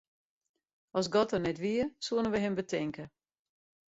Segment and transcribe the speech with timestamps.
[0.99, 3.03] As God der net wie, soenen wy him betinke.